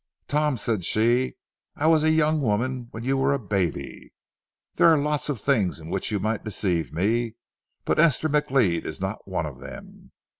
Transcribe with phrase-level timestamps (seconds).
[0.27, 1.35] "Tom," said she,
[1.75, 4.11] "I was a young woman when you were a baby.
[4.73, 7.35] There's lots of things in which you might deceive me,
[7.85, 10.11] but Esther McLeod is not one of them.